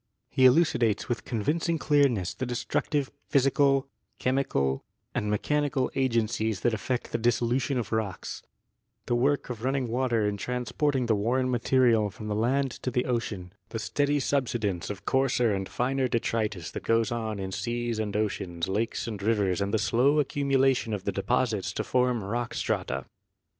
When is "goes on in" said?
16.81-17.51